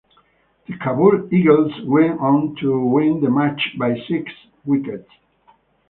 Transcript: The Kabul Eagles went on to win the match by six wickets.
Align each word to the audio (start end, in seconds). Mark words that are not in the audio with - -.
The 0.67 0.75
Kabul 0.79 1.31
Eagles 1.31 1.71
went 1.85 2.19
on 2.19 2.55
to 2.55 2.85
win 2.87 3.21
the 3.21 3.29
match 3.29 3.61
by 3.77 3.93
six 4.09 4.31
wickets. 4.65 5.05